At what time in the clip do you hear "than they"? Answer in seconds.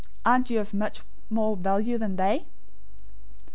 1.99-2.47